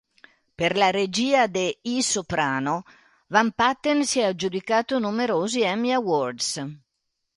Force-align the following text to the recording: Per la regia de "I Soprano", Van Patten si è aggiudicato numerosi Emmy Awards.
Per 0.59 0.69
la 0.83 0.85
regia 0.95 1.41
de 1.57 1.65
"I 1.91 1.93
Soprano", 2.07 2.73
Van 3.37 3.51
Patten 3.63 4.03
si 4.13 4.17
è 4.25 4.25
aggiudicato 4.33 4.97
numerosi 4.97 5.61
Emmy 5.61 5.91
Awards. 5.91 6.53